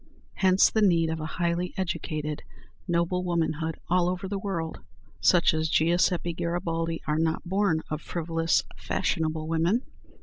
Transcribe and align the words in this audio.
Hence 0.37 0.71
the 0.71 0.81
need 0.81 1.11
of 1.11 1.19
a 1.19 1.27
highly 1.37 1.75
educated, 1.77 2.41
noble 2.87 3.23
womanhood 3.23 3.77
all 3.87 4.09
over 4.09 4.27
the 4.27 4.39
world. 4.39 4.79
Such 5.19 5.53
as 5.53 5.69
Giuseppe 5.69 6.33
Garibaldi 6.33 7.03
are 7.05 7.19
not 7.19 7.43
born 7.47 7.83
of 7.91 8.01
frivolous, 8.01 8.63
fashionable 8.75 9.47
women. 9.47 9.83